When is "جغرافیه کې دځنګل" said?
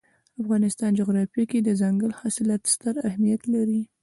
0.99-2.11